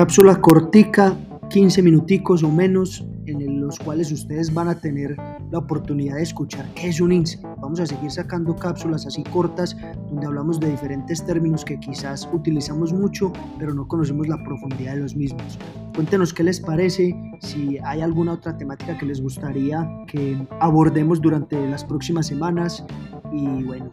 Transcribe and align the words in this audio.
Cápsula 0.00 0.40
cortica, 0.40 1.14
15 1.50 1.82
minuticos 1.82 2.42
o 2.42 2.50
menos, 2.50 3.06
en 3.26 3.60
los 3.60 3.78
cuales 3.78 4.10
ustedes 4.10 4.54
van 4.54 4.68
a 4.68 4.80
tener 4.80 5.14
la 5.50 5.58
oportunidad 5.58 6.16
de 6.16 6.22
escuchar 6.22 6.66
qué 6.74 6.88
es 6.88 7.02
un 7.02 7.12
insight. 7.12 7.44
Vamos 7.60 7.80
a 7.80 7.86
seguir 7.86 8.10
sacando 8.10 8.56
cápsulas 8.56 9.04
así 9.04 9.22
cortas 9.24 9.76
donde 10.08 10.26
hablamos 10.26 10.58
de 10.58 10.70
diferentes 10.70 11.22
términos 11.26 11.66
que 11.66 11.78
quizás 11.78 12.26
utilizamos 12.32 12.94
mucho, 12.94 13.30
pero 13.58 13.74
no 13.74 13.86
conocemos 13.86 14.26
la 14.26 14.42
profundidad 14.42 14.94
de 14.94 15.00
los 15.00 15.14
mismos. 15.14 15.58
Cuéntenos 15.94 16.32
qué 16.32 16.44
les 16.44 16.60
parece, 16.60 17.14
si 17.40 17.76
hay 17.84 18.00
alguna 18.00 18.32
otra 18.32 18.56
temática 18.56 18.96
que 18.96 19.04
les 19.04 19.20
gustaría 19.20 19.86
que 20.06 20.34
abordemos 20.60 21.20
durante 21.20 21.68
las 21.68 21.84
próximas 21.84 22.26
semanas 22.26 22.86
y 23.34 23.64
bueno, 23.64 23.90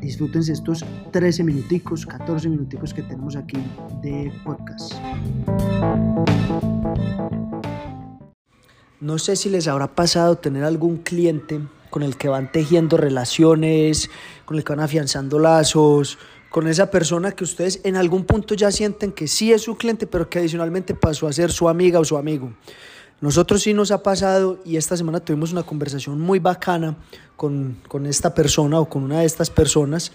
disfrútense 0.00 0.52
estos 0.52 0.84
13 1.12 1.44
minuticos, 1.44 2.06
14 2.06 2.48
minuticos 2.48 2.94
que 2.94 3.02
tenemos 3.02 3.36
aquí 3.36 3.58
de 4.02 4.32
podcast. 4.44 4.94
No 9.00 9.18
sé 9.18 9.36
si 9.36 9.48
les 9.48 9.68
habrá 9.68 9.94
pasado 9.94 10.36
tener 10.36 10.64
algún 10.64 10.98
cliente 10.98 11.60
con 11.90 12.02
el 12.02 12.16
que 12.16 12.28
van 12.28 12.52
tejiendo 12.52 12.96
relaciones, 12.96 14.10
con 14.44 14.56
el 14.56 14.64
que 14.64 14.72
van 14.72 14.80
afianzando 14.80 15.38
lazos, 15.38 16.18
con 16.50 16.66
esa 16.66 16.90
persona 16.90 17.32
que 17.32 17.44
ustedes 17.44 17.80
en 17.84 17.96
algún 17.96 18.24
punto 18.24 18.54
ya 18.54 18.70
sienten 18.70 19.12
que 19.12 19.28
sí 19.28 19.52
es 19.52 19.62
su 19.62 19.76
cliente, 19.76 20.06
pero 20.06 20.28
que 20.28 20.40
adicionalmente 20.40 20.94
pasó 20.94 21.28
a 21.28 21.32
ser 21.32 21.50
su 21.50 21.68
amiga 21.68 22.00
o 22.00 22.04
su 22.04 22.16
amigo. 22.16 22.52
Nosotros 23.20 23.62
sí 23.62 23.74
nos 23.74 23.90
ha 23.90 24.02
pasado 24.02 24.60
y 24.64 24.76
esta 24.76 24.96
semana 24.96 25.20
tuvimos 25.20 25.52
una 25.52 25.62
conversación 25.62 26.18
muy 26.18 26.38
bacana 26.38 26.96
con, 27.36 27.76
con 27.86 28.06
esta 28.06 28.34
persona 28.34 28.80
o 28.80 28.88
con 28.88 29.02
una 29.02 29.20
de 29.20 29.26
estas 29.26 29.50
personas 29.50 30.10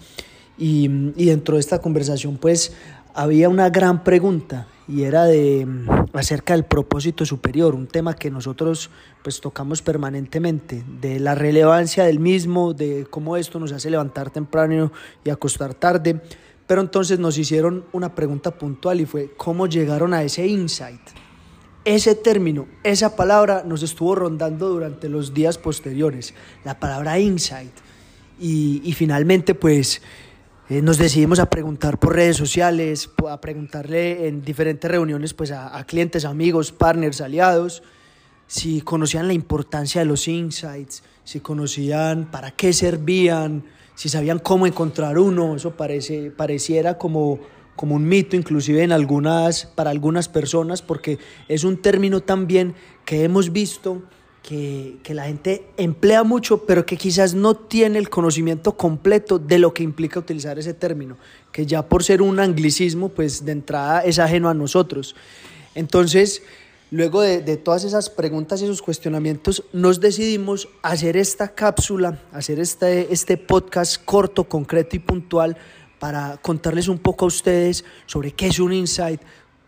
y, 0.58 0.90
y, 1.14 1.26
dentro 1.26 1.54
de 1.54 1.60
esta 1.60 1.80
conversación 1.80 2.36
pues 2.36 2.74
había 3.14 3.48
una 3.48 3.70
gran 3.70 4.02
pregunta 4.02 4.66
y 4.88 5.04
era 5.04 5.24
de 5.24 5.68
acerca 6.14 6.54
del 6.54 6.64
propósito 6.64 7.24
superior, 7.24 7.76
un 7.76 7.86
tema 7.86 8.14
que 8.14 8.28
nosotros 8.28 8.90
pues 9.22 9.40
tocamos 9.40 9.82
permanentemente, 9.82 10.84
de 11.00 11.20
la 11.20 11.36
relevancia 11.36 12.04
del 12.04 12.18
mismo, 12.18 12.74
de 12.74 13.06
cómo 13.08 13.36
esto 13.36 13.60
nos 13.60 13.70
hace 13.70 13.88
levantar 13.88 14.30
temprano 14.30 14.90
y 15.24 15.30
acostar 15.30 15.74
tarde, 15.74 16.20
pero 16.66 16.80
entonces 16.80 17.20
nos 17.20 17.38
hicieron 17.38 17.84
una 17.92 18.16
pregunta 18.16 18.50
puntual 18.50 19.00
y 19.00 19.06
fue 19.06 19.32
cómo 19.36 19.68
llegaron 19.68 20.12
a 20.12 20.24
ese 20.24 20.46
insight 20.46 21.25
ese 21.86 22.16
término, 22.16 22.66
esa 22.82 23.14
palabra 23.14 23.62
nos 23.64 23.84
estuvo 23.84 24.16
rondando 24.16 24.68
durante 24.68 25.08
los 25.08 25.32
días 25.32 25.56
posteriores, 25.56 26.34
la 26.64 26.80
palabra 26.80 27.18
insight. 27.20 27.72
Y, 28.38 28.92
finalmente 28.92 29.54
pues 29.54 30.02
eh, 30.68 30.82
nos 30.82 30.98
decidimos 30.98 31.38
a 31.38 31.48
preguntar 31.48 31.98
por 31.98 32.14
redes 32.14 32.36
sociales, 32.36 33.08
a 33.30 33.40
preguntarle 33.40 34.26
en 34.26 34.42
diferentes 34.42 34.90
reuniones 34.90 35.32
pues 35.32 35.52
a, 35.52 35.78
a 35.78 35.86
clientes, 35.86 36.24
amigos, 36.24 36.72
partners, 36.72 37.20
aliados, 37.20 37.82
si 38.48 38.80
conocían 38.80 39.28
la 39.28 39.32
importancia 39.32 40.00
de 40.00 40.06
los 40.06 40.26
insights, 40.26 41.04
si 41.22 41.38
conocían 41.38 42.30
para 42.32 42.50
qué 42.50 42.72
servían, 42.72 43.64
si 43.94 44.08
sabían 44.08 44.40
cómo 44.40 44.66
encontrar 44.66 45.18
uno, 45.18 45.54
eso 45.54 45.70
parece, 45.76 46.32
pareciera 46.32 46.98
como 46.98 47.38
como 47.76 47.94
un 47.94 48.08
mito 48.08 48.34
inclusive 48.34 48.82
en 48.82 48.90
algunas, 48.90 49.66
para 49.66 49.90
algunas 49.90 50.28
personas, 50.28 50.82
porque 50.82 51.18
es 51.48 51.62
un 51.62 51.76
término 51.76 52.20
también 52.20 52.74
que 53.04 53.22
hemos 53.22 53.52
visto 53.52 54.02
que, 54.42 54.98
que, 55.02 55.12
la 55.12 55.24
gente 55.24 55.66
emplea 55.76 56.22
mucho, 56.22 56.66
pero 56.66 56.86
que 56.86 56.96
quizás 56.96 57.34
no 57.34 57.54
tiene 57.54 57.98
el 57.98 58.08
conocimiento 58.08 58.76
completo 58.76 59.38
de 59.38 59.58
lo 59.58 59.74
que 59.74 59.82
implica 59.82 60.20
utilizar 60.20 60.58
ese 60.58 60.72
término, 60.72 61.16
que 61.52 61.66
ya 61.66 61.88
por 61.88 62.04
ser 62.04 62.22
un 62.22 62.38
anglicismo, 62.38 63.08
pues 63.08 63.44
de 63.44 63.52
entrada 63.52 64.00
es 64.00 64.18
ajeno 64.18 64.48
a 64.48 64.54
nosotros. 64.54 65.16
Entonces, 65.74 66.42
luego 66.92 67.22
de, 67.22 67.40
de 67.40 67.56
todas 67.56 67.82
esas 67.82 68.08
preguntas 68.08 68.62
y 68.62 68.64
esos 68.66 68.82
cuestionamientos, 68.82 69.64
nos 69.72 70.00
decidimos 70.00 70.68
hacer 70.82 71.16
esta 71.16 71.48
cápsula, 71.48 72.20
hacer 72.32 72.60
este, 72.60 73.12
este 73.12 73.36
podcast 73.36 74.02
corto, 74.04 74.44
concreto 74.44 74.94
y 74.94 75.00
puntual 75.00 75.56
para 75.98 76.36
contarles 76.38 76.88
un 76.88 76.98
poco 76.98 77.24
a 77.24 77.28
ustedes 77.28 77.84
sobre 78.06 78.32
qué 78.32 78.48
es 78.48 78.58
un 78.58 78.72
insight, 78.72 79.20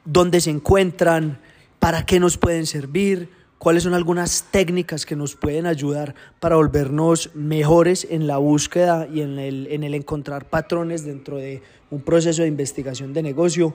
dónde 0.04 0.40
se 0.40 0.50
encuentran, 0.50 1.40
para 1.78 2.04
qué 2.04 2.20
nos 2.20 2.36
pueden 2.36 2.66
servir, 2.66 3.30
cuáles 3.58 3.82
son 3.82 3.94
algunas 3.94 4.46
técnicas 4.50 5.04
que 5.04 5.16
nos 5.16 5.34
pueden 5.34 5.66
ayudar 5.66 6.14
para 6.40 6.56
volvernos 6.56 7.30
mejores 7.34 8.06
en 8.08 8.26
la 8.26 8.38
búsqueda 8.38 9.08
y 9.12 9.20
en 9.20 9.38
el, 9.38 9.66
en 9.70 9.82
el 9.82 9.94
encontrar 9.94 10.48
patrones 10.48 11.04
dentro 11.04 11.36
de 11.36 11.62
un 11.90 12.02
proceso 12.02 12.42
de 12.42 12.48
investigación 12.48 13.12
de 13.12 13.22
negocio. 13.22 13.74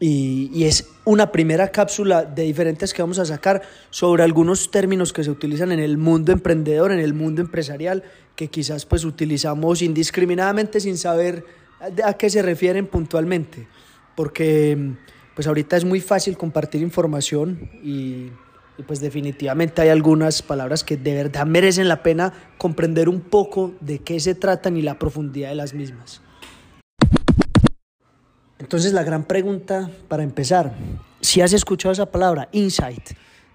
Y, 0.00 0.48
y, 0.54 0.64
es 0.64 0.90
una 1.04 1.32
primera 1.32 1.72
cápsula 1.72 2.24
de 2.24 2.44
diferentes 2.44 2.94
que 2.94 3.02
vamos 3.02 3.18
a 3.18 3.24
sacar 3.24 3.62
sobre 3.90 4.22
algunos 4.22 4.70
términos 4.70 5.12
que 5.12 5.24
se 5.24 5.30
utilizan 5.30 5.72
en 5.72 5.80
el 5.80 5.98
mundo 5.98 6.30
emprendedor, 6.30 6.92
en 6.92 7.00
el 7.00 7.14
mundo 7.14 7.42
empresarial, 7.42 8.04
que 8.36 8.46
quizás 8.46 8.86
pues 8.86 9.04
utilizamos 9.04 9.82
indiscriminadamente 9.82 10.78
sin 10.78 10.96
saber 10.96 11.44
a 11.80 12.12
qué 12.14 12.30
se 12.30 12.42
refieren 12.42 12.86
puntualmente, 12.86 13.68
porque 14.16 14.96
pues 15.34 15.46
ahorita 15.46 15.76
es 15.76 15.84
muy 15.84 16.00
fácil 16.00 16.36
compartir 16.36 16.82
información 16.82 17.70
y, 17.82 18.30
pues 18.86 19.00
definitivamente 19.00 19.82
hay 19.82 19.88
algunas 19.88 20.40
palabras 20.40 20.84
que 20.84 20.96
de 20.96 21.14
verdad 21.14 21.46
merecen 21.46 21.88
la 21.88 22.02
pena 22.02 22.32
comprender 22.58 23.08
un 23.08 23.20
poco 23.20 23.74
de 23.80 23.98
qué 23.98 24.20
se 24.20 24.36
tratan 24.36 24.76
y 24.76 24.82
la 24.82 24.98
profundidad 25.00 25.48
de 25.48 25.56
las 25.56 25.74
mismas. 25.74 26.22
Entonces 28.58 28.92
la 28.92 29.02
gran 29.02 29.24
pregunta 29.24 29.90
para 30.06 30.22
empezar, 30.22 30.74
si 31.20 31.40
has 31.40 31.52
escuchado 31.52 31.92
esa 31.92 32.06
palabra, 32.06 32.48
insight, 32.52 33.10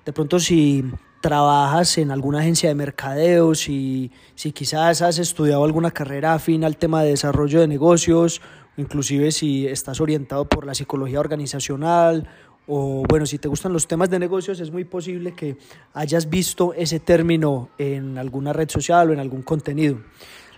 de 0.06 0.14
pronto 0.14 0.40
si 0.40 0.84
trabajas 1.24 1.98
en 2.00 2.12
alguna 2.12 2.40
agencia 2.40 2.68
de 2.68 2.76
mercadeo, 2.76 3.56
si, 3.56 4.12
si 4.36 4.52
quizás 4.52 5.02
has 5.02 5.20
estudiado 5.20 5.64
alguna 5.64 5.90
carrera 5.90 6.34
afín 6.34 6.66
al 6.66 6.76
tema 6.76 7.02
de 7.02 7.12
desarrollo 7.12 7.62
de 7.62 7.68
negocios, 7.70 8.42
inclusive 8.76 9.32
si 9.32 9.66
estás 9.66 10.02
orientado 10.02 10.50
por 10.50 10.66
la 10.66 10.76
psicología 10.76 11.22
organizacional 11.22 12.28
o 12.68 13.06
bueno, 13.08 13.26
si 13.26 13.40
te 13.40 13.48
gustan 13.48 13.72
los 13.72 13.88
temas 13.88 14.10
de 14.10 14.20
negocios, 14.20 14.60
es 14.60 14.70
muy 14.70 14.84
posible 14.84 15.34
que 15.34 15.56
hayas 15.94 16.30
visto 16.30 16.74
ese 16.74 17.00
término 17.00 17.70
en 17.78 18.18
alguna 18.18 18.52
red 18.52 18.70
social 18.70 19.10
o 19.10 19.14
en 19.14 19.22
algún 19.22 19.44
contenido. 19.44 20.02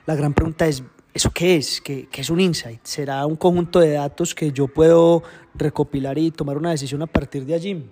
La 0.08 0.16
gran 0.16 0.34
pregunta 0.34 0.66
es, 0.66 0.81
¿eso 1.14 1.30
qué 1.31 1.58
es? 1.58 1.80
¿Qué, 1.80 2.08
qué 2.12 2.22
es 2.22 2.31
un 2.31 2.40
insight? 2.40 2.80
¿Será 2.86 3.24
un 3.28 3.36
conjunto 3.36 3.81
de 3.81 3.92
datos 3.92 4.34
que 4.34 4.52
yo 4.52 4.68
puedo 4.68 5.22
recopilar 5.54 6.18
y 6.18 6.31
tomar 6.31 6.58
una 6.58 6.72
decisión 6.72 7.04
a 7.04 7.08
partir 7.08 7.46
de 7.46 7.54
allí? 7.54 7.86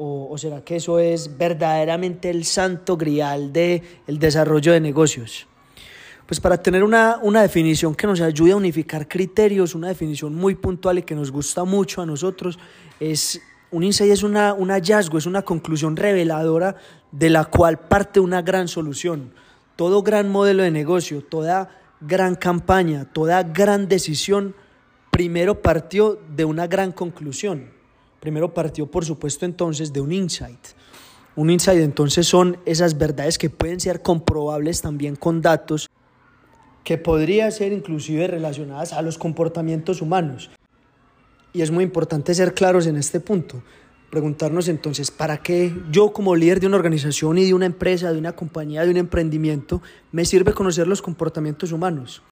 ¿O, 0.00 0.38
será 0.38 0.62
que 0.62 0.76
eso 0.76 1.00
es 1.00 1.36
verdaderamente 1.36 2.30
el 2.30 2.44
santo 2.44 2.96
grial 2.96 3.52
del 3.52 3.82
el 4.06 4.18
desarrollo 4.20 4.72
de 4.72 4.78
negocios? 4.78 5.48
Pues 6.24 6.38
para 6.38 6.62
tener 6.62 6.84
una, 6.84 7.18
una 7.20 7.42
definición 7.42 7.96
que 7.96 8.06
nos 8.06 8.20
ayude 8.20 8.52
a 8.52 8.56
unificar 8.56 9.08
criterios, 9.08 9.74
una 9.74 9.88
definición 9.88 10.36
muy 10.36 10.54
puntual 10.54 10.98
y 10.98 11.02
que 11.02 11.16
nos 11.16 11.32
gusta 11.32 11.64
mucho 11.64 12.00
a 12.00 12.06
nosotros, 12.06 12.60
es 13.00 13.40
un 13.72 13.82
insight 13.82 14.12
es 14.12 14.22
una, 14.22 14.54
un 14.54 14.70
hallazgo, 14.70 15.18
es 15.18 15.26
una 15.26 15.42
conclusión 15.42 15.96
reveladora 15.96 16.76
de 17.10 17.30
la 17.30 17.46
cual 17.46 17.80
parte 17.80 18.20
una 18.20 18.40
gran 18.40 18.68
solución. 18.68 19.32
Todo 19.74 20.02
gran 20.02 20.30
modelo 20.30 20.62
de 20.62 20.70
negocio, 20.70 21.24
toda 21.24 21.70
gran 22.00 22.36
campaña, 22.36 23.04
toda 23.12 23.42
gran 23.42 23.88
decisión, 23.88 24.54
primero 25.10 25.60
partió 25.60 26.20
de 26.36 26.44
una 26.44 26.68
gran 26.68 26.92
conclusión. 26.92 27.77
Primero 28.20 28.52
partió, 28.52 28.86
por 28.90 29.04
supuesto, 29.04 29.44
entonces 29.44 29.92
de 29.92 30.00
un 30.00 30.12
insight. 30.12 30.58
Un 31.36 31.50
insight 31.50 31.80
entonces 31.80 32.26
son 32.26 32.58
esas 32.66 32.98
verdades 32.98 33.38
que 33.38 33.48
pueden 33.48 33.78
ser 33.78 34.02
comprobables 34.02 34.80
también 34.80 35.14
con 35.14 35.40
datos, 35.40 35.88
que 36.82 36.98
podrían 36.98 37.52
ser 37.52 37.72
inclusive 37.72 38.26
relacionadas 38.26 38.92
a 38.92 39.02
los 39.02 39.18
comportamientos 39.18 40.02
humanos. 40.02 40.50
Y 41.52 41.62
es 41.62 41.70
muy 41.70 41.84
importante 41.84 42.34
ser 42.34 42.54
claros 42.54 42.86
en 42.86 42.96
este 42.96 43.20
punto. 43.20 43.62
Preguntarnos 44.10 44.68
entonces, 44.68 45.10
¿para 45.10 45.38
qué 45.38 45.72
yo 45.92 46.12
como 46.12 46.34
líder 46.34 46.60
de 46.60 46.66
una 46.66 46.76
organización 46.76 47.38
y 47.38 47.44
de 47.44 47.54
una 47.54 47.66
empresa, 47.66 48.10
de 48.10 48.18
una 48.18 48.32
compañía, 48.32 48.84
de 48.84 48.90
un 48.90 48.96
emprendimiento, 48.96 49.82
me 50.12 50.24
sirve 50.24 50.54
conocer 50.54 50.88
los 50.88 51.02
comportamientos 51.02 51.72
humanos? 51.72 52.22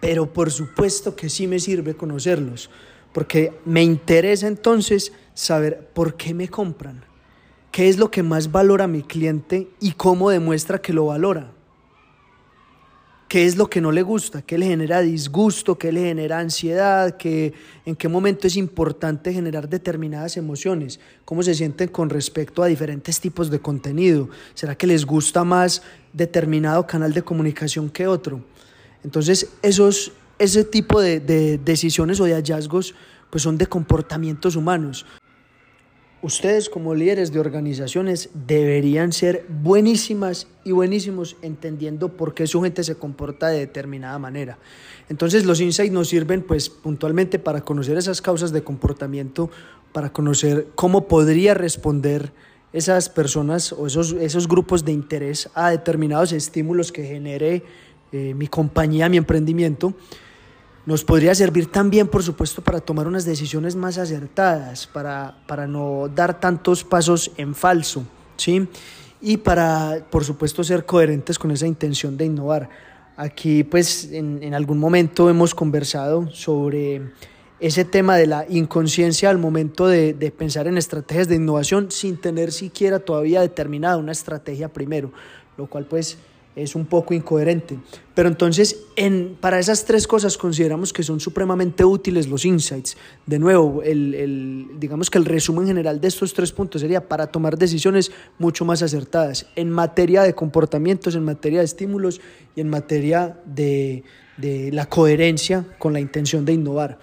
Pero 0.00 0.32
por 0.32 0.50
supuesto 0.50 1.14
que 1.14 1.28
sí 1.28 1.46
me 1.46 1.60
sirve 1.60 1.94
conocerlos 1.94 2.70
porque 3.12 3.52
me 3.64 3.82
interesa 3.82 4.46
entonces 4.46 5.12
saber 5.34 5.88
por 5.94 6.16
qué 6.16 6.34
me 6.34 6.48
compran, 6.48 7.04
qué 7.72 7.88
es 7.88 7.98
lo 7.98 8.10
que 8.10 8.22
más 8.22 8.52
valora 8.52 8.86
mi 8.86 9.02
cliente 9.02 9.68
y 9.80 9.92
cómo 9.92 10.30
demuestra 10.30 10.80
que 10.80 10.92
lo 10.92 11.06
valora. 11.06 11.52
¿Qué 13.30 13.46
es 13.46 13.56
lo 13.56 13.70
que 13.70 13.80
no 13.80 13.92
le 13.92 14.02
gusta? 14.02 14.42
¿Qué 14.42 14.58
le 14.58 14.66
genera 14.66 15.02
disgusto? 15.02 15.78
¿Qué 15.78 15.92
le 15.92 16.00
genera 16.00 16.40
ansiedad? 16.40 17.16
¿Qué, 17.16 17.52
¿En 17.86 17.94
qué 17.94 18.08
momento 18.08 18.48
es 18.48 18.56
importante 18.56 19.32
generar 19.32 19.68
determinadas 19.68 20.36
emociones? 20.36 20.98
¿Cómo 21.24 21.44
se 21.44 21.54
sienten 21.54 21.90
con 21.90 22.10
respecto 22.10 22.60
a 22.60 22.66
diferentes 22.66 23.20
tipos 23.20 23.48
de 23.48 23.60
contenido? 23.60 24.28
¿Será 24.54 24.74
que 24.74 24.88
les 24.88 25.06
gusta 25.06 25.44
más 25.44 25.80
determinado 26.12 26.88
canal 26.88 27.12
de 27.12 27.22
comunicación 27.22 27.88
que 27.88 28.08
otro? 28.08 28.42
Entonces, 29.04 29.52
esos, 29.62 30.10
ese 30.40 30.64
tipo 30.64 31.00
de, 31.02 31.20
decisiones 31.62 32.18
o 32.18 32.24
de 32.24 32.32
hallazgos 32.32 32.94
pues 33.28 33.42
son 33.42 33.58
de 33.58 33.66
comportamientos 33.66 34.56
humanos. 34.56 35.04
Ustedes 36.22 36.68
como 36.68 36.94
líderes 36.94 37.30
de 37.30 37.40
organizaciones 37.40 38.30
deberían 38.34 39.12
ser 39.12 39.44
buenísimas 39.48 40.48
y 40.64 40.72
buenísimos 40.72 41.36
entendiendo 41.42 42.16
por 42.16 42.34
qué 42.34 42.46
su 42.46 42.62
gente 42.62 42.82
se 42.84 42.94
comporta 42.94 43.48
de 43.48 43.58
determinada 43.58 44.18
manera. 44.18 44.58
Entonces 45.10 45.44
los 45.44 45.60
insights 45.60 45.92
nos 45.92 46.08
sirven 46.08 46.42
pues 46.42 46.70
puntualmente 46.70 47.38
para 47.38 47.60
conocer 47.60 47.98
esas 47.98 48.22
causas 48.22 48.50
de 48.50 48.64
comportamiento, 48.64 49.50
para 49.92 50.10
conocer 50.10 50.68
cómo 50.74 51.06
podría 51.06 51.52
responder 51.52 52.32
esas 52.72 53.10
personas 53.10 53.72
o 53.74 53.86
esos, 53.86 54.12
esos 54.12 54.48
grupos 54.48 54.86
de 54.86 54.92
interés 54.92 55.50
a 55.54 55.70
determinados 55.70 56.32
estímulos 56.32 56.92
que 56.92 57.04
genere 57.04 57.62
eh, 58.12 58.34
mi 58.34 58.46
compañía, 58.46 59.08
mi 59.08 59.18
emprendimiento 59.18 59.94
nos 60.86 61.04
podría 61.04 61.34
servir 61.34 61.66
también, 61.66 62.08
por 62.08 62.22
supuesto, 62.22 62.62
para 62.62 62.80
tomar 62.80 63.06
unas 63.06 63.24
decisiones 63.24 63.76
más 63.76 63.98
acertadas, 63.98 64.86
para, 64.86 65.36
para 65.46 65.66
no 65.66 66.08
dar 66.08 66.40
tantos 66.40 66.84
pasos 66.84 67.30
en 67.36 67.54
falso, 67.54 68.04
¿sí? 68.36 68.66
Y 69.20 69.36
para, 69.36 70.06
por 70.10 70.24
supuesto, 70.24 70.64
ser 70.64 70.86
coherentes 70.86 71.38
con 71.38 71.50
esa 71.50 71.66
intención 71.66 72.16
de 72.16 72.24
innovar. 72.24 72.70
Aquí, 73.16 73.62
pues, 73.64 74.10
en, 74.12 74.54
algún 74.54 74.78
momento 74.78 75.28
hemos 75.28 75.54
conversado 75.54 76.30
sobre 76.30 77.12
ese 77.60 77.84
tema 77.84 78.16
de 78.16 78.26
la 78.26 78.46
inconsciencia 78.48 79.28
al 79.28 79.36
momento 79.36 79.86
de, 79.86 80.14
de, 80.14 80.30
pensar 80.30 80.66
en 80.66 80.78
estrategias 80.78 81.28
de 81.28 81.34
innovación 81.36 81.90
sin 81.90 82.16
tener 82.16 82.52
siquiera 82.52 83.00
todavía 83.00 83.42
determinada 83.42 83.98
una 83.98 84.12
estrategia 84.12 84.72
primero, 84.72 85.12
lo 85.58 85.66
cual 85.66 85.84
pues 85.84 86.16
es 86.56 86.74
un 86.74 86.86
poco 86.86 87.14
incoherente. 87.14 87.78
Pero 88.14 88.28
entonces, 88.28 88.84
en, 88.96 89.36
para 89.40 89.58
esas 89.58 89.84
tres 89.84 90.06
cosas 90.06 90.36
consideramos 90.36 90.92
que 90.92 91.02
son 91.02 91.20
supremamente 91.20 91.84
útiles 91.84 92.28
los 92.28 92.44
insights. 92.44 92.96
De 93.26 93.38
nuevo, 93.38 93.82
el, 93.82 94.14
el, 94.14 94.66
digamos 94.78 95.10
que 95.10 95.18
el 95.18 95.24
resumen 95.24 95.66
general 95.66 96.00
de 96.00 96.08
estos 96.08 96.34
tres 96.34 96.52
puntos 96.52 96.80
sería 96.80 97.08
para 97.08 97.28
tomar 97.28 97.56
decisiones 97.56 98.10
mucho 98.38 98.64
más 98.64 98.82
acertadas 98.82 99.46
en 99.56 99.70
materia 99.70 100.22
de 100.22 100.34
comportamientos, 100.34 101.14
en 101.14 101.24
materia 101.24 101.60
de 101.60 101.64
estímulos 101.64 102.20
y 102.56 102.60
en 102.60 102.68
materia 102.68 103.38
de, 103.46 104.02
de 104.36 104.72
la 104.72 104.86
coherencia 104.86 105.64
con 105.78 105.92
la 105.92 106.00
intención 106.00 106.44
de 106.44 106.52
innovar. 106.52 106.98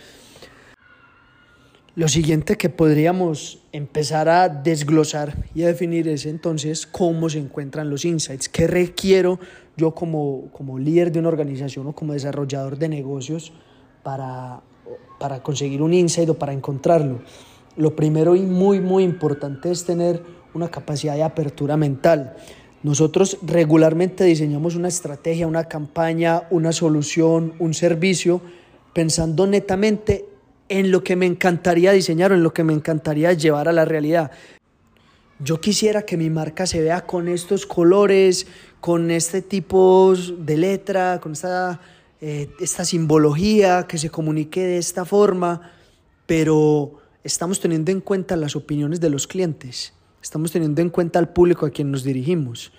Lo 1.97 2.07
siguiente 2.07 2.57
que 2.57 2.69
podríamos 2.69 3.57
empezar 3.71 4.29
a 4.29 4.49
desglosar 4.49 5.35
y 5.55 5.63
a 5.63 5.65
definir 5.65 6.07
es 6.07 6.27
entonces 6.27 6.85
cómo 6.85 7.27
se 7.27 7.39
encuentran 7.39 7.89
los 7.89 8.05
insights, 8.05 8.49
qué 8.49 8.67
requiero 8.67 9.39
yo 9.77 9.95
como, 9.95 10.51
como 10.51 10.77
líder 10.77 11.11
de 11.11 11.17
una 11.17 11.29
organización 11.29 11.87
o 11.87 11.93
como 11.93 12.13
desarrollador 12.13 12.77
de 12.77 12.87
negocios 12.87 13.51
para, 14.03 14.61
para 15.17 15.41
conseguir 15.41 15.81
un 15.81 15.91
insight 15.91 16.29
o 16.29 16.37
para 16.37 16.53
encontrarlo. 16.53 17.21
Lo 17.75 17.95
primero 17.95 18.35
y 18.35 18.41
muy, 18.41 18.79
muy 18.79 19.03
importante 19.03 19.71
es 19.71 19.83
tener 19.83 20.21
una 20.53 20.69
capacidad 20.69 21.15
de 21.15 21.23
apertura 21.23 21.77
mental. 21.77 22.35
Nosotros 22.83 23.39
regularmente 23.41 24.23
diseñamos 24.23 24.75
una 24.75 24.89
estrategia, 24.89 25.47
una 25.47 25.63
campaña, 25.63 26.43
una 26.51 26.73
solución, 26.73 27.55
un 27.57 27.73
servicio, 27.73 28.39
pensando 28.93 29.47
netamente 29.47 30.36
en 30.69 30.91
lo 30.91 31.03
que 31.03 31.15
me 31.15 31.25
encantaría 31.25 31.91
diseñar 31.91 32.31
o 32.31 32.35
en 32.35 32.43
lo 32.43 32.53
que 32.53 32.63
me 32.63 32.73
encantaría 32.73 33.33
llevar 33.33 33.67
a 33.67 33.73
la 33.73 33.85
realidad. 33.85 34.31
Yo 35.39 35.61
quisiera 35.61 36.01
que 36.01 36.17
mi 36.17 36.29
marca 36.29 36.65
se 36.65 36.81
vea 36.81 37.05
con 37.05 37.27
estos 37.27 37.65
colores, 37.65 38.47
con 38.81 39.11
este 39.11 39.41
tipo 39.41 40.15
de 40.15 40.57
letra, 40.57 41.19
con 41.21 41.33
esta, 41.33 41.79
eh, 42.21 42.49
esta 42.59 42.83
simbología, 42.85 43.85
que 43.87 43.97
se 43.97 44.09
comunique 44.09 44.63
de 44.65 44.77
esta 44.79 45.05
forma, 45.05 45.71
pero 46.25 46.93
estamos 47.23 47.59
teniendo 47.59 47.91
en 47.91 48.01
cuenta 48.01 48.35
las 48.35 48.55
opiniones 48.55 48.99
de 48.99 49.11
los 49.11 49.27
clientes, 49.27 49.93
estamos 50.23 50.51
teniendo 50.51 50.81
en 50.81 50.89
cuenta 50.89 51.19
al 51.19 51.29
público 51.29 51.65
a 51.65 51.69
quien 51.69 51.91
nos 51.91 52.03
dirigimos. 52.03 52.71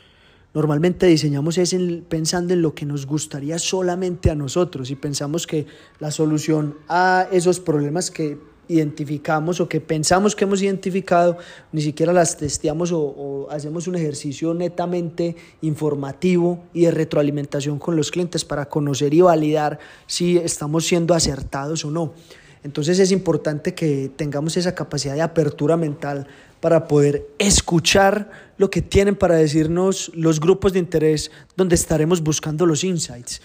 Normalmente 0.58 1.06
diseñamos 1.06 1.56
es 1.56 1.72
pensando 2.08 2.52
en 2.52 2.62
lo 2.62 2.74
que 2.74 2.84
nos 2.84 3.06
gustaría 3.06 3.60
solamente 3.60 4.28
a 4.28 4.34
nosotros 4.34 4.90
y 4.90 4.96
pensamos 4.96 5.46
que 5.46 5.66
la 6.00 6.10
solución 6.10 6.74
a 6.88 7.28
esos 7.30 7.60
problemas 7.60 8.10
que 8.10 8.38
identificamos 8.66 9.60
o 9.60 9.68
que 9.68 9.80
pensamos 9.80 10.34
que 10.34 10.42
hemos 10.42 10.60
identificado, 10.60 11.38
ni 11.70 11.80
siquiera 11.80 12.12
las 12.12 12.36
testeamos 12.36 12.90
o, 12.90 12.98
o, 12.98 13.48
hacemos 13.52 13.86
un 13.86 13.94
ejercicio 13.94 14.52
netamente 14.52 15.36
informativo 15.60 16.64
y 16.74 16.86
de 16.86 16.90
retroalimentación 16.90 17.78
con 17.78 17.94
los 17.94 18.10
clientes 18.10 18.44
para 18.44 18.68
conocer 18.68 19.14
y 19.14 19.20
validar 19.20 19.78
si 20.08 20.38
estamos 20.38 20.84
siendo 20.84 21.14
acertados 21.14 21.84
o 21.84 21.92
no. 21.92 22.14
Entonces 22.62 22.98
es 22.98 23.12
importante 23.12 23.74
que 23.74 24.10
tengamos 24.16 24.56
esa 24.56 24.74
capacidad 24.74 25.14
de 25.14 25.22
apertura 25.22 25.76
mental 25.76 26.26
para 26.60 26.88
poder 26.88 27.26
escuchar 27.38 28.30
lo 28.56 28.70
que 28.70 28.82
tienen 28.82 29.14
para 29.16 29.36
decirnos 29.36 30.10
los 30.14 30.40
grupos 30.40 30.72
de 30.72 30.80
interés 30.80 31.30
donde 31.56 31.76
estaremos 31.76 32.22
buscando 32.22 32.66
los 32.66 32.82
insights. 32.82 33.40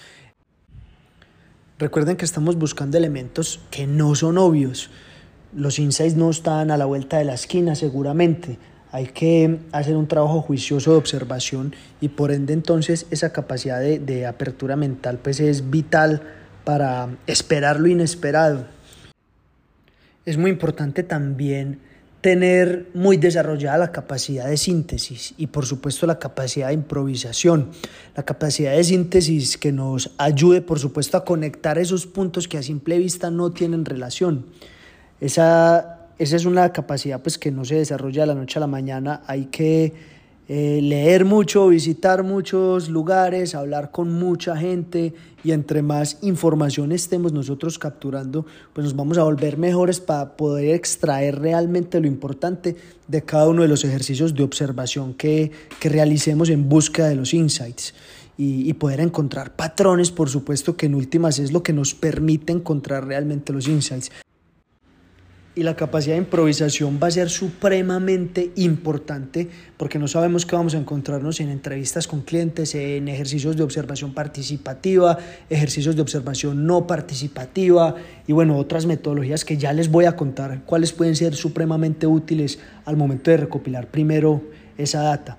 Recuerden 1.77 2.17
que 2.17 2.25
estamos 2.25 2.55
buscando 2.55 2.97
elementos 2.97 3.59
que 3.69 3.85
no 3.85 4.15
son 4.15 4.37
obvios. 4.37 4.89
Los 5.55 5.79
insights 5.79 6.15
no 6.15 6.29
están 6.29 6.71
a 6.71 6.77
la 6.77 6.85
vuelta 6.85 7.17
de 7.17 7.25
la 7.25 7.33
esquina 7.33 7.75
seguramente. 7.75 8.57
Hay 8.91 9.07
que 9.07 9.59
hacer 9.71 9.95
un 9.95 10.07
trabajo 10.07 10.41
juicioso 10.41 10.91
de 10.91 10.97
observación 10.97 11.75
y 11.99 12.09
por 12.09 12.31
ende 12.31 12.53
entonces 12.53 13.07
esa 13.09 13.31
capacidad 13.31 13.79
de, 13.79 13.99
de 13.99 14.27
apertura 14.27 14.75
mental 14.75 15.19
pues 15.21 15.39
es 15.39 15.69
vital 15.69 16.21
para 16.63 17.09
esperar 17.27 17.79
lo 17.79 17.87
inesperado. 17.87 18.65
Es 20.25 20.37
muy 20.37 20.51
importante 20.51 21.03
también 21.03 21.79
tener 22.21 22.89
muy 22.93 23.17
desarrollada 23.17 23.77
la 23.77 23.91
capacidad 23.91 24.47
de 24.47 24.55
síntesis 24.55 25.33
y 25.37 25.47
por 25.47 25.65
supuesto 25.65 26.07
la 26.07 26.19
capacidad 26.19 26.69
de 26.69 26.73
improvisación, 26.73 27.71
la 28.15 28.23
capacidad 28.23 28.71
de 28.71 28.83
síntesis 28.85 29.57
que 29.57 29.73
nos 29.73 30.11
ayude 30.17 30.61
por 30.61 30.79
supuesto 30.79 31.17
a 31.17 31.25
conectar 31.25 31.77
esos 31.77 32.07
puntos 32.07 32.47
que 32.47 32.57
a 32.57 32.63
simple 32.63 32.97
vista 32.97 33.29
no 33.29 33.51
tienen 33.51 33.83
relación. 33.83 34.45
Esa, 35.19 36.07
esa 36.17 36.35
es 36.37 36.45
una 36.45 36.71
capacidad 36.71 37.21
pues 37.21 37.37
que 37.37 37.51
no 37.51 37.65
se 37.65 37.75
desarrolla 37.75 38.21
de 38.21 38.27
la 38.27 38.35
noche 38.35 38.57
a 38.57 38.61
la 38.61 38.67
mañana, 38.67 39.21
hay 39.27 39.47
que 39.47 39.93
eh, 40.49 40.81
leer 40.81 41.23
mucho, 41.23 41.69
visitar 41.69 42.23
muchos 42.23 42.89
lugares, 42.89 43.55
hablar 43.55 43.91
con 43.91 44.11
mucha 44.11 44.57
gente 44.57 45.13
y 45.41 45.51
entre 45.51 45.81
más 45.81 46.17
información 46.21 46.91
estemos 46.91 47.31
nosotros 47.31 47.79
capturando, 47.79 48.45
pues 48.73 48.83
nos 48.83 48.95
vamos 48.95 49.17
a 49.17 49.23
volver 49.23 49.57
mejores 49.57 50.01
para 50.01 50.35
poder 50.35 50.75
extraer 50.75 51.39
realmente 51.39 52.01
lo 52.01 52.07
importante 52.07 52.75
de 53.07 53.21
cada 53.21 53.47
uno 53.47 53.61
de 53.61 53.69
los 53.69 53.85
ejercicios 53.85 54.35
de 54.35 54.43
observación 54.43 55.13
que, 55.13 55.51
que 55.79 55.87
realicemos 55.89 56.49
en 56.49 56.67
búsqueda 56.67 57.07
de 57.07 57.15
los 57.15 57.33
insights. 57.33 57.93
Y, 58.35 58.67
y, 58.67 58.73
poder 58.73 58.99
encontrar 58.99 59.55
patrones, 59.55 60.09
por 60.09 60.27
supuesto, 60.27 60.75
que 60.75 60.87
en 60.87 60.95
últimas 60.95 61.37
es 61.37 61.51
lo 61.51 61.61
que 61.61 61.71
nos 61.71 61.93
permite 61.93 62.51
encontrar 62.51 63.05
realmente 63.05 63.53
los 63.53 63.67
insights 63.67 64.09
y 65.55 65.63
la 65.63 65.75
capacidad 65.75 66.15
de 66.15 66.21
improvisación 66.21 66.99
va 67.01 67.07
a 67.07 67.11
ser 67.11 67.29
supremamente 67.29 68.51
importante 68.55 69.49
porque 69.77 69.99
no 69.99 70.07
sabemos 70.07 70.45
qué 70.45 70.55
vamos 70.55 70.73
a 70.73 70.79
encontrarnos 70.79 71.39
en 71.39 71.49
entrevistas 71.49 72.07
con 72.07 72.21
clientes, 72.21 72.73
en 72.73 73.07
ejercicios 73.07 73.55
de 73.55 73.63
observación 73.63 74.13
participativa, 74.13 75.17
ejercicios 75.49 75.95
de 75.95 76.01
observación 76.01 76.65
no 76.65 76.87
participativa 76.87 77.95
y 78.25 78.33
bueno, 78.33 78.57
otras 78.57 78.85
metodologías 78.85 79.45
que 79.45 79.57
ya 79.57 79.73
les 79.73 79.91
voy 79.91 80.05
a 80.05 80.15
contar 80.15 80.63
cuáles 80.65 80.91
pueden 80.91 81.15
ser 81.15 81.35
supremamente 81.35 82.07
útiles 82.07 82.59
al 82.85 82.97
momento 82.97 83.29
de 83.29 83.37
recopilar 83.37 83.87
primero 83.87 84.41
esa 84.77 85.01
data. 85.01 85.37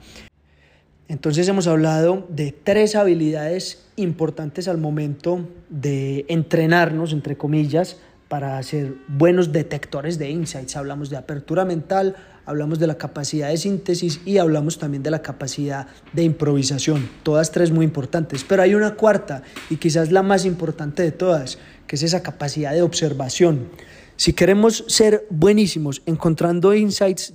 Entonces 1.09 1.47
hemos 1.49 1.67
hablado 1.67 2.27
de 2.31 2.53
tres 2.53 2.97
habilidades 2.97 3.85
importantes 3.97 4.69
al 4.69 4.79
momento 4.79 5.47
de 5.69 6.25
entrenarnos, 6.29 7.13
entre 7.13 7.37
comillas, 7.37 7.99
para 8.35 8.61
ser 8.65 8.97
buenos 9.07 9.53
detectores 9.53 10.19
de 10.19 10.29
insights. 10.29 10.75
Hablamos 10.75 11.09
de 11.09 11.17
apertura 11.17 11.65
mental, 11.65 12.17
hablamos 12.47 12.81
de 12.81 12.89
la 12.89 12.99
capacidad 12.99 13.49
de 13.49 13.57
síntesis 13.57 14.23
y 14.25 14.39
hablamos 14.39 14.81
también 14.81 15.05
de 15.05 15.13
la 15.13 15.23
capacidad 15.23 15.87
de 16.13 16.25
improvisación. 16.25 17.09
Todas 17.23 17.53
tres 17.53 17.71
muy 17.71 17.85
importantes. 17.85 18.43
Pero 18.43 18.63
hay 18.63 18.75
una 18.75 18.97
cuarta 18.97 19.45
y 19.71 19.77
quizás 19.77 20.11
la 20.11 20.25
más 20.25 20.47
importante 20.47 21.05
de 21.05 21.13
todas, 21.13 21.59
que 21.87 21.95
es 21.95 22.03
esa 22.03 22.25
capacidad 22.25 22.73
de 22.73 22.83
observación. 22.83 23.69
Si 24.17 24.33
queremos 24.33 24.85
ser 24.89 25.29
buenísimos 25.31 26.03
encontrando 26.05 26.75
insights, 26.75 27.35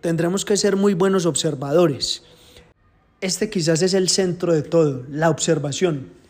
tendremos 0.00 0.44
que 0.44 0.56
ser 0.56 0.74
muy 0.74 0.94
buenos 0.94 1.26
observadores. 1.26 2.24
Este 3.20 3.50
quizás 3.50 3.82
es 3.82 3.94
el 3.94 4.08
centro 4.08 4.52
de 4.52 4.62
todo, 4.62 5.04
la 5.08 5.30
observación. 5.30 6.23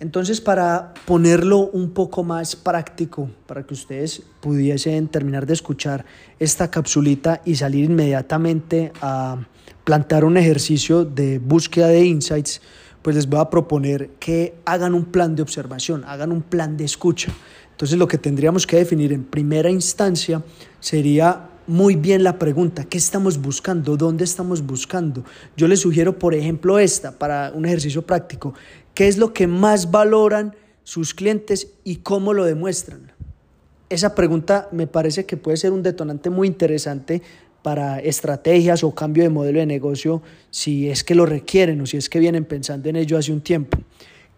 Entonces, 0.00 0.40
para 0.40 0.94
ponerlo 1.06 1.70
un 1.70 1.90
poco 1.90 2.24
más 2.24 2.56
práctico, 2.56 3.30
para 3.46 3.64
que 3.64 3.74
ustedes 3.74 4.22
pudiesen 4.40 5.08
terminar 5.08 5.46
de 5.46 5.52
escuchar 5.52 6.04
esta 6.38 6.70
capsulita 6.70 7.40
y 7.44 7.54
salir 7.54 7.84
inmediatamente 7.84 8.92
a 9.00 9.46
plantar 9.84 10.24
un 10.24 10.36
ejercicio 10.36 11.04
de 11.04 11.38
búsqueda 11.38 11.88
de 11.88 12.04
insights, 12.04 12.60
pues 13.02 13.16
les 13.16 13.28
voy 13.28 13.40
a 13.40 13.50
proponer 13.50 14.10
que 14.18 14.54
hagan 14.64 14.94
un 14.94 15.04
plan 15.04 15.34
de 15.34 15.42
observación, 15.42 16.04
hagan 16.06 16.32
un 16.32 16.42
plan 16.42 16.76
de 16.76 16.84
escucha. 16.84 17.32
Entonces 17.72 17.98
lo 17.98 18.06
que 18.06 18.18
tendríamos 18.18 18.66
que 18.66 18.76
definir 18.76 19.12
en 19.12 19.24
primera 19.24 19.70
instancia 19.70 20.42
sería 20.78 21.48
muy 21.66 21.96
bien 21.96 22.24
la 22.24 22.38
pregunta, 22.38 22.84
¿qué 22.84 22.98
estamos 22.98 23.40
buscando? 23.40 23.96
¿Dónde 23.96 24.24
estamos 24.24 24.62
buscando? 24.62 25.24
Yo 25.56 25.68
les 25.68 25.80
sugiero, 25.80 26.18
por 26.18 26.34
ejemplo, 26.34 26.78
esta 26.78 27.12
para 27.12 27.52
un 27.54 27.64
ejercicio 27.64 28.02
práctico. 28.02 28.54
¿Qué 28.94 29.08
es 29.08 29.16
lo 29.16 29.32
que 29.32 29.46
más 29.46 29.90
valoran 29.90 30.54
sus 30.84 31.14
clientes 31.14 31.68
y 31.82 31.96
cómo 31.96 32.34
lo 32.34 32.44
demuestran? 32.44 33.12
Esa 33.88 34.14
pregunta 34.14 34.68
me 34.72 34.86
parece 34.86 35.24
que 35.24 35.36
puede 35.36 35.56
ser 35.56 35.72
un 35.72 35.82
detonante 35.82 36.30
muy 36.30 36.46
interesante 36.46 37.22
para 37.62 38.00
estrategias 38.00 38.84
o 38.84 38.94
cambio 38.94 39.22
de 39.22 39.30
modelo 39.30 39.60
de 39.60 39.66
negocio 39.66 40.22
si 40.50 40.90
es 40.90 41.04
que 41.04 41.14
lo 41.14 41.26
requieren 41.26 41.80
o 41.80 41.86
si 41.86 41.96
es 41.96 42.08
que 42.08 42.18
vienen 42.18 42.44
pensando 42.44 42.88
en 42.88 42.96
ello 42.96 43.16
hace 43.16 43.32
un 43.32 43.40
tiempo. 43.40 43.78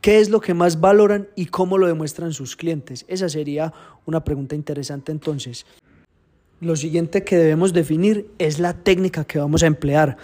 ¿Qué 0.00 0.20
es 0.20 0.28
lo 0.28 0.40
que 0.40 0.54
más 0.54 0.80
valoran 0.80 1.28
y 1.34 1.46
cómo 1.46 1.78
lo 1.78 1.87
demuestran 1.87 2.32
sus 2.32 2.56
clientes? 2.56 3.04
Esa 3.08 3.28
sería 3.28 3.73
una 4.04 4.23
pregunta 4.23 4.54
interesante 4.54 5.11
entonces. 5.11 5.64
Lo 6.61 6.76
siguiente 6.76 7.25
que 7.25 7.37
debemos 7.37 7.73
definir 7.73 8.30
es 8.38 8.58
la 8.58 8.75
técnica 8.75 9.25
que 9.25 9.38
vamos 9.38 9.62
a 9.62 9.66
emplear. 9.66 10.18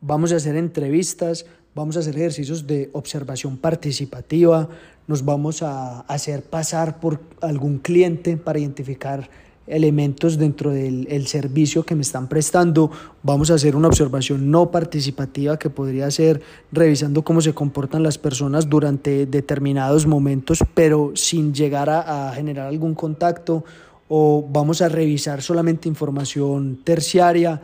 Vamos 0.00 0.32
a 0.32 0.36
hacer 0.36 0.54
entrevistas, 0.56 1.44
vamos 1.78 1.96
a 1.96 2.00
hacer 2.00 2.16
ejercicios 2.16 2.66
de 2.66 2.90
observación 2.92 3.56
participativa, 3.56 4.68
nos 5.06 5.24
vamos 5.24 5.62
a 5.62 6.00
hacer 6.00 6.42
pasar 6.42 6.98
por 6.98 7.20
algún 7.40 7.78
cliente 7.78 8.36
para 8.36 8.58
identificar 8.58 9.30
elementos 9.64 10.38
dentro 10.38 10.72
del 10.72 11.26
servicio 11.28 11.84
que 11.84 11.94
me 11.94 12.02
están 12.02 12.26
prestando. 12.28 12.90
Vamos 13.22 13.52
a 13.52 13.54
hacer 13.54 13.76
una 13.76 13.86
observación 13.86 14.50
no 14.50 14.72
participativa 14.72 15.56
que 15.56 15.70
podría 15.70 16.10
ser 16.10 16.42
revisando 16.72 17.22
cómo 17.22 17.40
se 17.40 17.54
comportan 17.54 18.02
las 18.02 18.18
personas 18.18 18.68
durante 18.68 19.26
determinados 19.26 20.04
momentos, 20.04 20.64
pero 20.74 21.12
sin 21.14 21.54
llegar 21.54 21.90
a, 21.90 22.32
generar 22.34 22.66
algún 22.66 22.96
contacto 22.96 23.64
o 24.08 24.44
vamos 24.50 24.82
a 24.82 24.88
revisar 24.88 25.42
solamente 25.42 25.88
información 25.88 26.80
terciaria. 26.82 27.62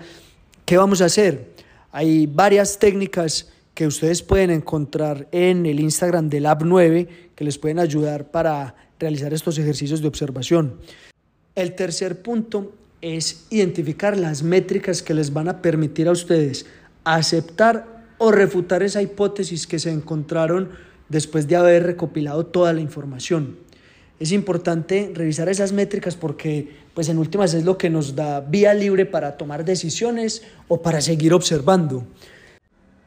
¿Qué 0.64 0.76
vamos 0.76 1.02
a 1.02 1.06
hacer? 1.06 1.52
Hay 1.90 2.26
varias 2.26 2.78
técnicas 2.78 3.49
que 3.75 3.87
ustedes 3.87 4.23
pueden 4.23 4.50
encontrar 4.50 5.28
en 5.33 5.66
el 5.66 5.81
Instagram 5.81 6.28
del 6.28 6.45
Lab 6.45 6.64
9 6.64 7.09
que 7.35 7.45
les 7.45 7.59
pueden 7.59 7.78
ayudar 7.78 8.31
para 8.31 8.75
realizar 8.99 9.35
estos 9.35 9.59
ejercicios 9.59 10.00
de 10.00 10.09
observación. 10.09 10.75
El 11.54 11.75
tercer 11.75 12.23
punto 12.23 12.73
es 13.00 13.47
identificar 13.50 14.16
las 14.16 14.43
métricas 14.43 15.02
que 15.02 15.14
les 15.14 15.33
van 15.33 15.49
a 15.49 15.61
permitir 15.61 16.09
a 16.09 16.12
ustedes 16.12 16.66
aceptar 17.04 18.04
o 18.19 18.31
refutar 18.31 18.83
esa 18.83 19.02
hipótesis 19.02 19.66
que 19.66 19.78
se 19.78 19.90
encontraron 19.90 20.71
después 21.09 21.47
de 21.49 21.57
haber 21.57 21.83
recopilado 21.83 22.47
toda 22.47 22.73
la 22.73 22.81
información 22.81 23.64
es 24.21 24.33
importante 24.33 25.11
revisar 25.14 25.49
esas 25.49 25.73
métricas 25.73 26.16
porque 26.16 26.69
pues 26.95 27.09
en 27.09 27.19
últimas 27.19 27.52
es 27.54 27.64
lo 27.64 27.76
que 27.76 27.90
nos 27.90 28.14
da 28.14 28.40
vía 28.40 28.73
libre 28.73 29.07
para 29.07 29.37
tomar 29.37 29.64
decisiones 29.64 30.43
o 30.69 30.81
para 30.83 31.00
seguir 31.00 31.35
observando. 31.35 32.07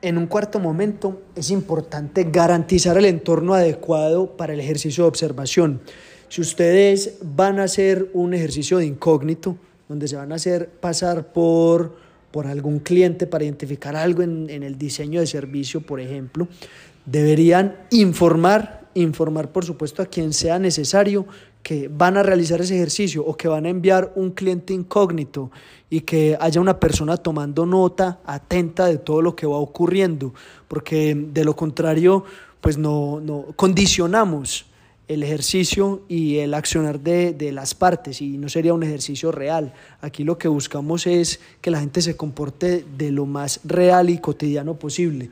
En 0.01 0.19
un 0.19 0.27
cuarto 0.27 0.59
momento 0.59 1.23
es 1.35 1.49
importante 1.49 2.25
garantizar 2.25 2.97
el 2.97 3.05
entorno 3.05 3.55
adecuado 3.55 4.37
para 4.37 4.53
el 4.53 4.59
ejercicio 4.59 5.03
de 5.03 5.07
observación. 5.07 5.81
Si 6.29 6.39
ustedes 6.39 7.15
van 7.23 7.59
a 7.59 7.63
hacer 7.63 8.11
un 8.13 8.35
ejercicio 8.35 8.77
de 8.77 8.85
incógnito, 8.85 9.57
donde 9.89 10.07
se 10.07 10.15
van 10.15 10.31
a 10.31 10.35
hacer 10.35 10.69
pasar 10.69 11.33
por, 11.33 11.95
por 12.29 12.45
algún 12.45 12.79
cliente 12.79 13.25
para 13.25 13.45
identificar 13.45 13.95
algo 13.95 14.21
en, 14.21 14.49
en 14.51 14.61
el 14.61 14.77
diseño 14.77 15.19
de 15.19 15.25
servicio, 15.25 15.81
por 15.81 15.99
ejemplo, 15.99 16.47
deberían 17.05 17.75
informar 17.89 18.77
informar 18.93 19.51
por 19.51 19.63
supuesto 19.63 20.01
a 20.01 20.07
quien 20.07 20.33
sea 20.33 20.57
necesario 20.57 21.27
que 21.67 21.89
van 21.89 22.15
a 22.15 22.23
realizar 22.23 22.61
ese 22.61 22.75
ejercicio 22.75 23.25
o 23.25 23.35
que 23.35 23.49
van 23.49 23.65
a 23.65 23.69
enviar 23.69 24.13
un 24.15 24.31
cliente 24.31 24.73
incógnito 24.73 25.51
y 25.89 25.99
que 25.99 26.37
haya 26.39 26.61
una 26.61 26.79
persona 26.79 27.17
tomando 27.17 27.65
nota 27.65 28.21
atenta 28.25 28.85
de 28.85 28.99
todo 28.99 29.21
lo 29.21 29.35
que 29.35 29.45
va 29.45 29.57
ocurriendo, 29.57 30.33
porque 30.69 31.13
de 31.13 31.43
lo 31.43 31.57
contrario, 31.57 32.23
pues 32.61 32.77
no, 32.77 33.19
no 33.19 33.47
condicionamos 33.57 34.67
el 35.09 35.23
ejercicio 35.23 36.03
y 36.07 36.37
el 36.37 36.53
accionar 36.53 37.01
de, 37.01 37.33
de, 37.33 37.51
las 37.51 37.75
partes 37.75 38.21
y 38.21 38.37
no 38.37 38.47
sería 38.47 38.73
un 38.73 38.83
ejercicio 38.83 39.33
real. 39.33 39.73
Aquí 39.99 40.23
lo 40.23 40.37
que 40.37 40.47
buscamos 40.47 41.05
es 41.05 41.41
que 41.59 41.69
la 41.69 41.81
gente 41.81 42.01
se 42.01 42.15
comporte 42.15 42.85
de 42.97 43.11
lo 43.11 43.25
más 43.25 43.59
real 43.65 44.09
y 44.09 44.19
cotidiano 44.19 44.75
posible. 44.75 45.31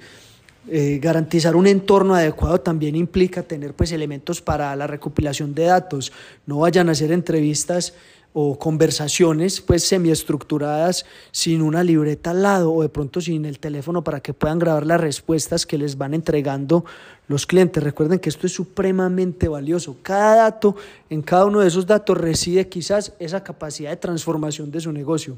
Eh, 0.68 1.00
garantizar 1.00 1.56
un 1.56 1.68
entorno 1.68 2.16
adecuado 2.16 2.60
también 2.60 2.96
implica 2.96 3.44
tener 3.44 3.74
pues 3.76 3.92
elementos 3.92 4.42
para 4.42 4.76
la 4.76 4.88
recopilación 4.88 5.54
de 5.54 5.66
datos. 5.66 6.12
No 6.48 6.60
vayan 6.60 6.90
a 6.90 6.94
hacer 6.94 7.12
entrevistas 7.12 7.94
o 8.38 8.60
conversaciones 8.60 9.62
pues 9.62 9.84
semiestructuradas 9.84 11.06
sin 11.32 11.62
una 11.62 11.84
libreta 11.84 12.32
al 12.32 12.42
lado 12.42 12.74
o 12.74 12.82
de 12.82 12.90
pronto 12.90 13.22
sin 13.22 13.46
el 13.46 13.60
teléfono 13.60 14.04
para 14.04 14.20
que 14.20 14.34
puedan 14.34 14.60
grabar 14.60 14.86
las 14.86 15.00
respuestas 15.00 15.66
que 15.66 15.78
les 15.78 15.98
van 15.98 16.14
entregando 16.14 16.84
los 17.28 17.46
clientes. 17.46 17.82
Recuerden 17.82 18.20
que 18.20 18.28
esto 18.28 18.48
es 18.48 18.54
supremamente 18.54 19.48
valioso. 19.48 19.96
Cada 20.02 20.36
dato, 20.36 20.76
en 21.10 21.22
cada 21.22 21.46
uno 21.46 21.62
de 21.62 21.68
esos 21.68 21.86
datos 21.86 22.18
reside 22.18 22.68
quizás 22.68 23.14
esa 23.20 23.42
capacidad 23.42 23.92
de 23.92 23.98
transformación 23.98 24.70
de 24.70 24.82
su 24.82 24.92
negocio. 24.92 25.38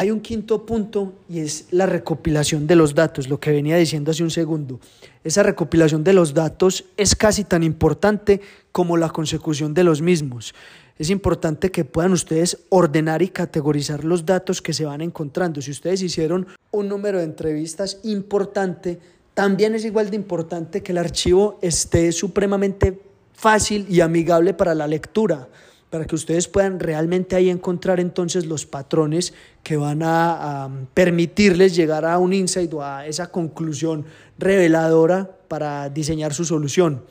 Hay 0.00 0.12
un 0.12 0.20
quinto 0.20 0.64
punto 0.64 1.12
y 1.28 1.40
es 1.40 1.66
la 1.72 1.84
recopilación 1.84 2.68
de 2.68 2.76
los 2.76 2.94
datos, 2.94 3.28
lo 3.28 3.40
que 3.40 3.50
venía 3.50 3.76
diciendo 3.76 4.12
hace 4.12 4.22
un 4.22 4.30
segundo. 4.30 4.78
Esa 5.24 5.42
recopilación 5.42 6.04
de 6.04 6.12
los 6.12 6.34
datos 6.34 6.84
es 6.96 7.16
casi 7.16 7.42
tan 7.42 7.64
importante 7.64 8.40
como 8.70 8.96
la 8.96 9.08
consecución 9.08 9.74
de 9.74 9.82
los 9.82 10.00
mismos. 10.00 10.54
Es 11.00 11.10
importante 11.10 11.72
que 11.72 11.84
puedan 11.84 12.12
ustedes 12.12 12.58
ordenar 12.68 13.22
y 13.22 13.28
categorizar 13.30 14.04
los 14.04 14.24
datos 14.24 14.62
que 14.62 14.72
se 14.72 14.84
van 14.84 15.00
encontrando. 15.00 15.60
Si 15.60 15.72
ustedes 15.72 16.00
hicieron 16.00 16.46
un 16.70 16.86
número 16.86 17.18
de 17.18 17.24
entrevistas 17.24 17.98
importante, 18.04 19.00
también 19.34 19.74
es 19.74 19.84
igual 19.84 20.10
de 20.10 20.16
importante 20.16 20.80
que 20.80 20.92
el 20.92 20.98
archivo 20.98 21.58
esté 21.60 22.12
supremamente 22.12 23.02
fácil 23.32 23.84
y 23.88 24.00
amigable 24.00 24.54
para 24.54 24.76
la 24.76 24.86
lectura 24.86 25.48
para 25.90 26.04
que 26.06 26.14
ustedes 26.14 26.48
puedan 26.48 26.80
realmente 26.80 27.36
ahí 27.36 27.48
encontrar 27.48 28.00
entonces 28.00 28.46
los 28.46 28.66
patrones 28.66 29.32
que 29.62 29.76
van 29.76 30.02
a, 30.02 30.68
permitirles 30.94 31.74
llegar 31.74 32.04
a 32.04 32.18
un 32.18 32.32
insight 32.32 32.72
o 32.74 32.82
a 32.82 33.06
esa 33.06 33.30
conclusión 33.30 34.04
reveladora 34.38 35.30
para 35.48 35.88
diseñar 35.88 36.34
su 36.34 36.44
solución. 36.44 37.02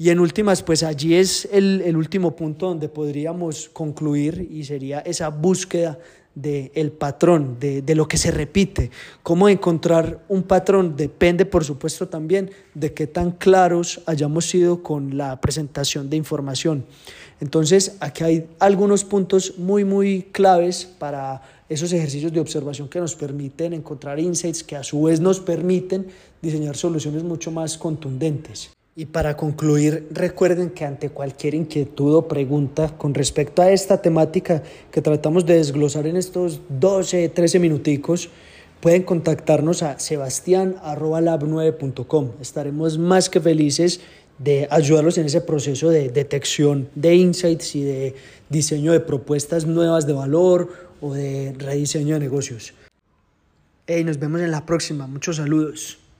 Y 0.00 0.10
en 0.10 0.20
últimas, 0.20 0.62
pues 0.62 0.84
allí 0.84 1.14
es 1.14 1.48
el, 1.50 1.96
último 1.96 2.36
punto 2.36 2.68
donde 2.68 2.88
podríamos 2.88 3.68
concluir 3.68 4.48
y 4.48 4.62
sería 4.62 5.00
esa 5.00 5.28
búsqueda 5.28 5.98
del 6.36 6.70
el 6.74 6.92
patrón, 6.92 7.56
de, 7.58 7.82
de, 7.82 7.94
lo 7.96 8.06
que 8.06 8.16
se 8.16 8.30
repite. 8.30 8.92
Cómo 9.24 9.48
encontrar 9.48 10.24
un 10.28 10.44
patrón 10.44 10.96
depende, 10.96 11.44
por 11.46 11.64
supuesto, 11.64 12.06
también 12.06 12.52
de 12.74 12.94
qué 12.94 13.08
tan 13.08 13.32
claros 13.32 14.00
hayamos 14.06 14.48
sido 14.48 14.84
con 14.84 15.16
la 15.16 15.40
presentación 15.40 16.08
de 16.08 16.16
información. 16.16 16.84
Entonces, 17.40 17.96
aquí 17.98 18.22
hay 18.22 18.46
algunos 18.60 19.04
puntos 19.04 19.58
muy, 19.58 19.84
muy 19.84 20.28
claves 20.30 20.86
para 20.86 21.42
esos 21.68 21.92
ejercicios 21.92 22.32
de 22.32 22.38
observación 22.38 22.88
que 22.88 23.00
nos 23.00 23.16
permiten 23.16 23.72
encontrar 23.72 24.20
insights 24.20 24.62
que 24.62 24.76
a 24.76 24.84
su 24.84 25.02
vez 25.02 25.18
nos 25.18 25.40
permiten 25.40 26.06
diseñar 26.40 26.76
soluciones 26.76 27.24
mucho 27.24 27.50
más 27.50 27.76
contundentes. 27.76 28.77
Y 28.98 29.06
para 29.06 29.36
concluir, 29.36 30.08
recuerden 30.10 30.70
que 30.70 30.84
ante 30.84 31.10
cualquier 31.10 31.54
inquietud 31.54 32.16
o 32.16 32.26
pregunta 32.26 32.98
con 32.98 33.14
respecto 33.14 33.62
a 33.62 33.70
esta 33.70 34.02
temática 34.02 34.64
que 34.90 35.00
tratamos 35.00 35.46
de 35.46 35.54
desglosar 35.54 36.08
en 36.08 36.16
estos 36.16 36.62
12, 36.68 37.28
13 37.28 37.60
minuticos, 37.60 38.28
pueden 38.80 39.04
contactarnos 39.04 39.84
a 39.84 40.00
sebastián.lab9.com. 40.00 42.30
Estaremos 42.40 42.98
más 42.98 43.30
que 43.30 43.40
felices 43.40 44.00
de 44.36 44.66
ayudarlos 44.68 45.16
en 45.16 45.26
ese 45.26 45.42
proceso 45.42 45.90
de 45.90 46.08
detección 46.08 46.88
de 46.96 47.14
insights 47.14 47.76
y 47.76 47.84
de 47.84 48.16
diseño 48.48 48.90
de 48.90 48.98
propuestas 48.98 49.64
nuevas 49.64 50.08
de 50.08 50.14
valor 50.14 50.72
o 51.00 51.14
de 51.14 51.54
rediseño 51.56 52.14
de 52.14 52.20
negocios. 52.20 52.74
Hey, 53.86 54.02
nos 54.02 54.18
vemos 54.18 54.40
en 54.40 54.50
la 54.50 54.66
próxima. 54.66 55.06
Muchos 55.06 55.36
saludos. 55.36 56.07